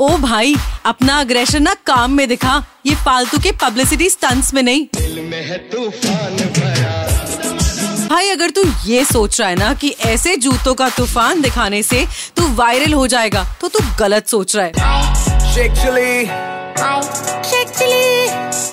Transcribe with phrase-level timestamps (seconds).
[0.00, 0.54] ओ भाई,
[0.86, 5.42] अपना अग्रेशन ना काम में दिखा। ये फालतू के पब्लिसिटी स्टंट्स में नहीं। दिल में
[5.44, 6.36] है तूफ़ान
[8.08, 12.06] भाई, अगर तू ये सोच रहा है ना कि ऐसे जूतों का तूफ़ान दिखाने से
[12.36, 14.72] तू वायरल हो जाएगा तो तू गलत सोच रहा है।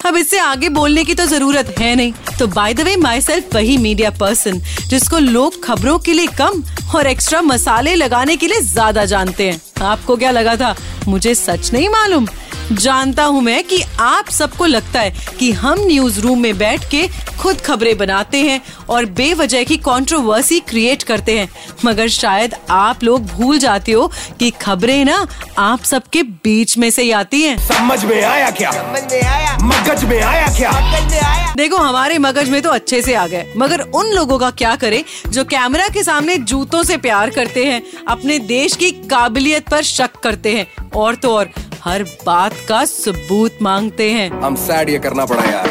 [0.06, 3.56] अब इससे आगे बोलने की तो ज़रूरत है नहीं। तो by the way my self
[3.56, 4.60] वही मीडिया पर्सन
[4.90, 6.64] जिसको लोग खबरों के लिए कम
[6.96, 10.76] और एक्स्ट्रा मसाले लगाने के लिए ज़्यादा जानते हैं। आपको क्या लगा था?
[11.08, 12.28] मुझे सच नहीं मालूम।
[12.72, 17.08] जानता हूँ मैं कि आप सबको लगता है कि हम न्यूज़ रूम में बैठ के
[17.40, 21.50] खुद खबरें बनाते हैं और बेवजह की कंट्रोवर्सी क्रिएट करते हैं।
[21.86, 27.04] मगर शायद आप लोग भूल जाते हो कि खबरें ना आप सबके बीच में से
[27.04, 28.72] ही आती हैं। समझ में आया क्या?
[28.72, 30.72] समझ में आया। मगज में आया क्या?
[30.72, 34.40] समझ में आया। देखो हमारे मगज में तो अच्छे से आ गए मगर उन लोगों
[34.40, 38.92] का क्या करें जो कैमरा के सामने जूतों से प्यार करते हैं अपने देश की
[38.92, 41.50] काबिलियत पर शक करते हैं और तो और।
[41.86, 45.68] हर बात का सबूत मांगते हैं। हम सैड ये करना पड़ा यार।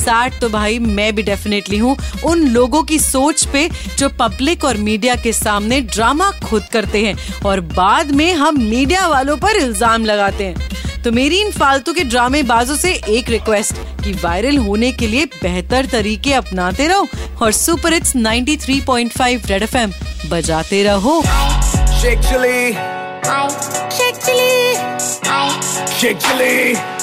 [0.00, 4.76] सैड तो भाई मैं भी डेफिनेटली हूँ। उन लोगों की सोच पे जो पब्लिक और
[4.76, 10.04] मीडिया के सामने ड्रामा खुद करते हैं और बाद में हम मीडिया वालों पर इल्ज़ाम
[10.04, 14.92] लगाते हैं। तो मेरी इन फालतू के ड्रामे बाजों से एक रिक्वेस्ट कि वायरल होने
[14.92, 17.06] के लिए बेहतर तरीके अपनाते रहो
[17.42, 19.92] और सुपर हिट्स 93.5 रेड एफएम
[20.30, 21.22] बजाते रहो।
[26.04, 26.93] Shake chilli shake chilli